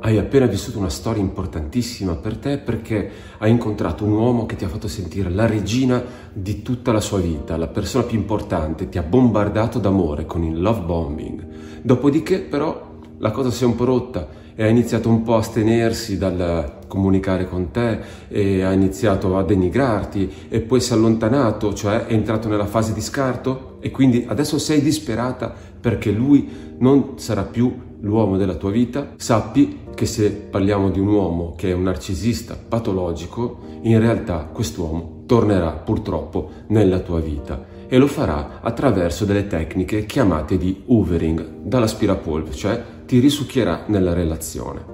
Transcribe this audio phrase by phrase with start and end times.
[0.00, 4.64] Hai appena vissuto una storia importantissima per te perché hai incontrato un uomo che ti
[4.64, 8.96] ha fatto sentire la regina di tutta la sua vita, la persona più importante, ti
[8.96, 11.46] ha bombardato d'amore con il love bombing.
[11.82, 15.40] Dopodiché però la cosa si è un po' rotta e ha iniziato un po' a
[15.40, 21.74] astenersi dal comunicare con te e ha iniziato a denigrarti e poi si è allontanato,
[21.74, 27.18] cioè è entrato nella fase di scarto e quindi adesso sei disperata perché lui non
[27.18, 31.74] sarà più l'uomo della tua vita, sappi che se parliamo di un uomo che è
[31.74, 39.24] un narcisista patologico, in realtà quest'uomo tornerà purtroppo nella tua vita e lo farà attraverso
[39.24, 44.93] delle tecniche chiamate di hoovering dall'aspirapolvere, cioè ti risucchierà nella relazione.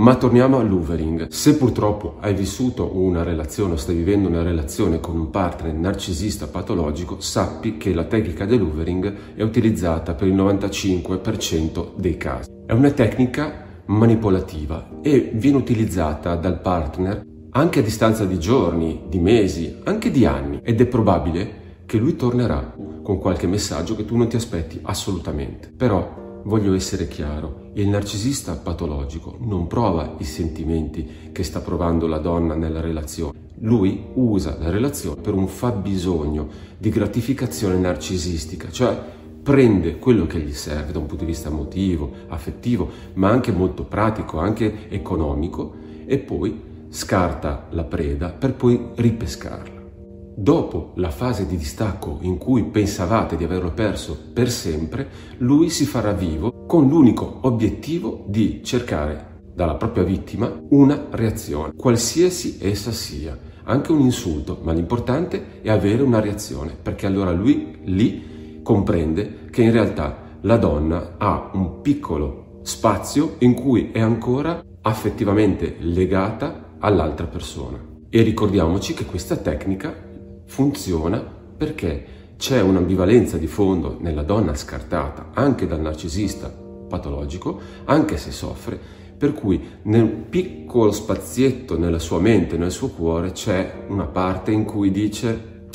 [0.00, 1.28] Ma torniamo all'hoovering.
[1.28, 6.46] Se purtroppo hai vissuto una relazione o stai vivendo una relazione con un partner narcisista
[6.46, 12.48] patologico, sappi che la tecnica dell'hoovering è utilizzata per il 95% dei casi.
[12.64, 19.18] È una tecnica manipolativa e viene utilizzata dal partner anche a distanza di giorni, di
[19.18, 24.16] mesi, anche di anni ed è probabile che lui tornerà con qualche messaggio che tu
[24.16, 25.70] non ti aspetti assolutamente.
[25.76, 32.18] Però Voglio essere chiaro, il narcisista patologico non prova i sentimenti che sta provando la
[32.18, 33.48] donna nella relazione.
[33.58, 38.98] Lui usa la relazione per un fabbisogno di gratificazione narcisistica, cioè
[39.42, 43.84] prende quello che gli serve da un punto di vista emotivo, affettivo, ma anche molto
[43.84, 45.74] pratico, anche economico,
[46.06, 49.79] e poi scarta la preda per poi ripescarla.
[50.40, 55.84] Dopo la fase di distacco in cui pensavate di averlo perso per sempre, lui si
[55.84, 63.38] farà vivo con l'unico obiettivo di cercare dalla propria vittima una reazione, qualsiasi essa sia,
[63.64, 69.60] anche un insulto, ma l'importante è avere una reazione, perché allora lui lì comprende che
[69.60, 77.26] in realtà la donna ha un piccolo spazio in cui è ancora affettivamente legata all'altra
[77.26, 77.78] persona.
[78.08, 80.08] E ricordiamoci che questa tecnica
[80.50, 81.24] funziona
[81.56, 88.76] perché c'è un'ambivalenza di fondo nella donna scartata anche dal narcisista patologico, anche se soffre,
[89.16, 94.64] per cui nel piccolo spazietto nella sua mente, nel suo cuore, c'è una parte in
[94.64, 95.68] cui dice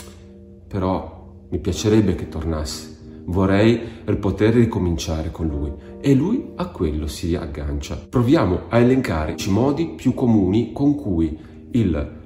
[0.68, 2.97] però mi piacerebbe che tornasse,
[3.28, 3.80] vorrei
[4.19, 5.72] poter ricominciare con lui
[6.02, 7.97] e lui a quello si aggancia.
[8.09, 11.40] Proviamo a elencare i modi più comuni con cui
[11.72, 12.24] il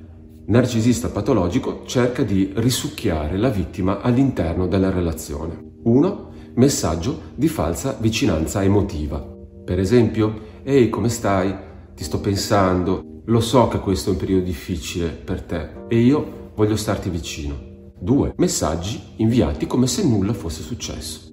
[0.50, 5.74] narcisista patologico cerca di risucchiare la vittima all'interno della relazione.
[5.84, 6.28] 1.
[6.56, 9.20] Messaggio di falsa vicinanza emotiva.
[9.64, 11.56] Per esempio, ehi come stai?
[11.94, 16.52] Ti sto pensando, lo so che questo è un periodo difficile per te e io
[16.56, 17.68] voglio starti vicino.
[18.00, 18.34] 2.
[18.38, 21.28] Messaggi inviati come se nulla fosse successo.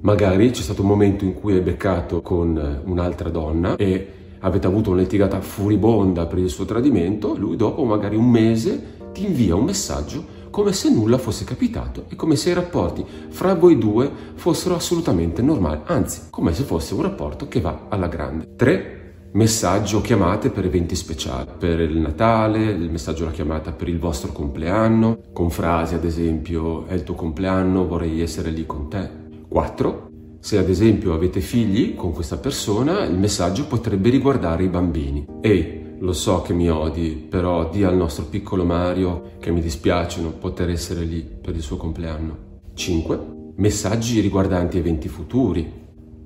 [0.00, 4.90] Magari c'è stato un momento in cui hai beccato con un'altra donna e avete avuto
[4.90, 9.64] una litigata furibonda per il suo tradimento, lui dopo magari un mese ti invia un
[9.64, 14.74] messaggio come se nulla fosse capitato e come se i rapporti fra voi due fossero
[14.74, 18.54] assolutamente normali, anzi, come se fosse un rapporto che va alla grande.
[18.54, 19.00] 3
[19.32, 24.30] messaggio chiamate per eventi speciali, per il Natale, il messaggio la chiamata per il vostro
[24.30, 29.08] compleanno, con frasi ad esempio è il tuo compleanno, vorrei essere lì con te.
[29.48, 30.11] 4.
[30.44, 35.24] Se ad esempio avete figli con questa persona, il messaggio potrebbe riguardare i bambini.
[35.40, 40.20] Ehi, lo so che mi odi, però di al nostro piccolo Mario che mi dispiace
[40.20, 42.36] non poter essere lì per il suo compleanno.
[42.74, 43.20] 5.
[43.54, 45.72] Messaggi riguardanti eventi futuri.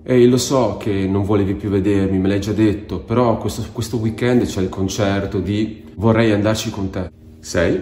[0.03, 3.99] Ehi, lo so che non volevi più vedermi, me l'hai già detto, però questo, questo
[3.99, 7.13] weekend c'è il concerto di vorrei andarci con te.
[7.41, 7.81] 6.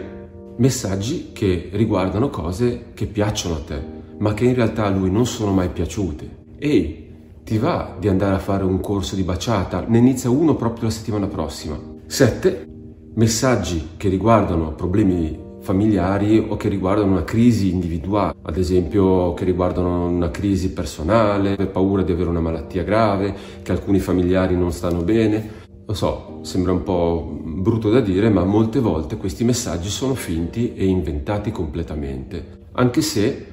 [0.57, 5.27] Messaggi che riguardano cose che piacciono a te ma che in realtà a lui non
[5.27, 6.43] sono mai piaciute.
[6.59, 7.05] Ehi,
[7.45, 9.85] ti va di andare a fare un corso di baciata?
[9.87, 11.79] Ne inizia uno proprio la settimana prossima.
[12.07, 12.67] 7.
[13.15, 20.07] Messaggi che riguardano problemi familiari o che riguardano una crisi individuale, ad esempio che riguardano
[20.07, 25.03] una crisi personale, per paura di avere una malattia grave, che alcuni familiari non stanno
[25.03, 25.63] bene.
[25.87, 30.75] Lo so, sembra un po' brutto da dire, ma molte volte questi messaggi sono finti
[30.75, 33.47] e inventati completamente, anche se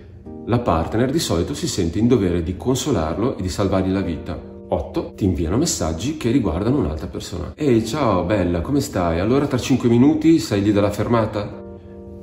[0.46, 4.40] la partner di solito si sente in dovere di consolarlo e di salvargli la vita.
[4.70, 5.14] 8.
[5.16, 7.54] Ti inviano messaggi che riguardano un'altra persona.
[7.56, 9.20] Ehi, ciao, bella, come stai?
[9.20, 11.62] Allora tra 5 minuti sei lì dalla fermata?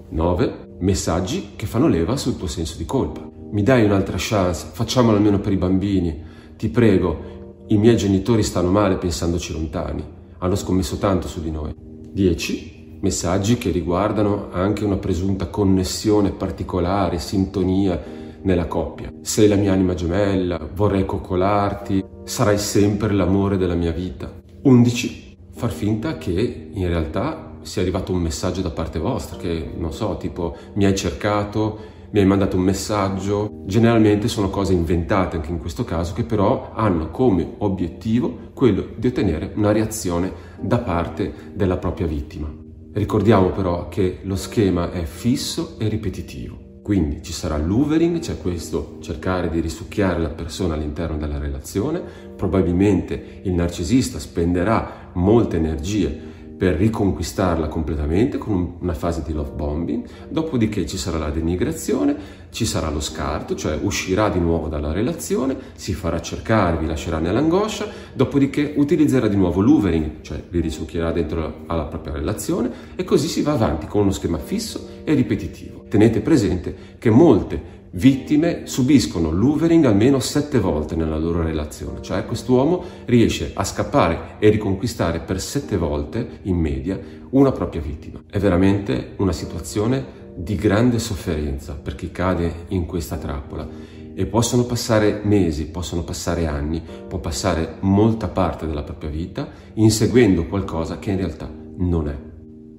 [0.08, 0.66] 9.
[0.80, 3.28] Messaggi che fanno leva sul tuo senso di colpa.
[3.50, 4.66] Mi dai un'altra chance?
[4.72, 6.22] Facciamolo almeno per i bambini.
[6.56, 10.04] Ti prego, i miei genitori stanno male pensandoci lontani.
[10.38, 11.74] Hanno scommesso tanto su di noi.
[12.12, 18.00] 10 messaggi che riguardano anche una presunta connessione particolare, sintonia
[18.42, 19.12] nella coppia.
[19.20, 24.30] Sei la mia anima gemella, vorrei coccolarti, sarai sempre l'amore della mia vita.
[24.62, 25.36] 11.
[25.52, 30.16] Far finta che in realtà sia arrivato un messaggio da parte vostra, che non so,
[30.16, 35.58] tipo mi hai cercato, mi hai mandato un messaggio, generalmente sono cose inventate anche in
[35.58, 41.76] questo caso che però hanno come obiettivo quello di ottenere una reazione da parte della
[41.76, 42.66] propria vittima.
[42.98, 46.80] Ricordiamo però che lo schema è fisso e ripetitivo.
[46.82, 52.02] Quindi ci sarà l'overing, cioè questo cercare di risucchiare la persona all'interno della relazione,
[52.34, 56.27] probabilmente il narcisista spenderà molte energie
[56.58, 62.16] per riconquistarla completamente con una fase di love bombing, dopodiché ci sarà la denigrazione,
[62.50, 67.18] ci sarà lo scarto, cioè uscirà di nuovo dalla relazione, si farà cercare, vi lascerà
[67.18, 73.28] nell'angoscia, dopodiché utilizzerà di nuovo l'overing, cioè vi risucchierà dentro alla propria relazione e così
[73.28, 75.84] si va avanti con uno schema fisso e ripetitivo.
[75.88, 82.82] Tenete presente che molte vittime subiscono l'overing almeno sette volte nella loro relazione, cioè quest'uomo
[83.06, 86.98] riesce a scappare e riconquistare per sette volte in media
[87.30, 88.22] una propria vittima.
[88.28, 93.66] È veramente una situazione di grande sofferenza per chi cade in questa trappola
[94.14, 100.46] e possono passare mesi, possono passare anni, può passare molta parte della propria vita inseguendo
[100.46, 102.16] qualcosa che in realtà non è.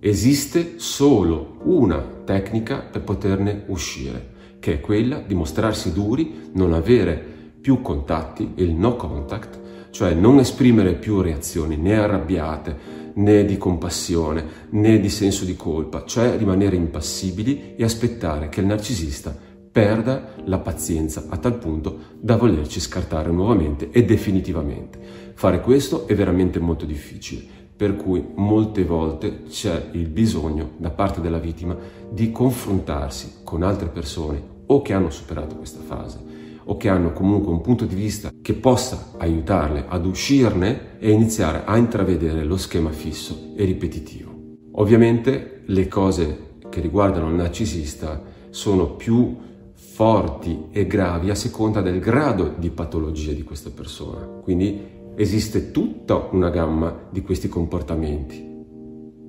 [0.02, 7.38] Esiste solo una tecnica per poterne uscire che è quella di mostrarsi duri, non avere
[7.60, 9.60] più contatti, il no contact,
[9.92, 16.06] cioè non esprimere più reazioni né arrabbiate, né di compassione, né di senso di colpa,
[16.06, 19.36] cioè rimanere impassibili e aspettare che il narcisista
[19.72, 25.00] perda la pazienza a tal punto da volerci scartare nuovamente e definitivamente.
[25.34, 31.22] Fare questo è veramente molto difficile per cui molte volte c'è il bisogno da parte
[31.22, 31.78] della vittima
[32.12, 36.20] di confrontarsi con altre persone o che hanno superato questa fase
[36.66, 41.62] o che hanno comunque un punto di vista che possa aiutarle ad uscirne e iniziare
[41.64, 44.58] a intravedere lo schema fisso e ripetitivo.
[44.74, 49.38] Ovviamente le cose che riguardano il narcisista sono più
[49.74, 54.26] forti e gravi a seconda del grado di patologia di questa persona.
[54.26, 58.42] Quindi esiste tutta una gamma di questi comportamenti,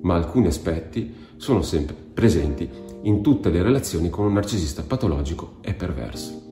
[0.03, 2.69] ma alcuni aspetti sono sempre presenti
[3.01, 6.39] in tutte le relazioni con un narcisista patologico e perverso.